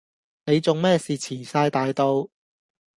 [0.47, 2.27] 你仲咩事遲晒大到？